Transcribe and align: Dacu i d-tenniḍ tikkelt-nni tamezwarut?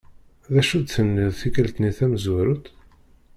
Dacu 0.53 0.73
i 0.77 0.81
d-tenniḍ 0.81 1.31
tikkelt-nni 1.39 1.91
tamezwarut? 1.97 2.65